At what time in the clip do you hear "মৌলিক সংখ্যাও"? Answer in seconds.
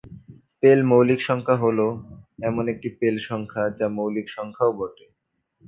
3.89-4.71